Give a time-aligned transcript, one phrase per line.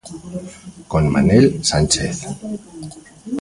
[0.91, 2.17] Con Manel Sánchez.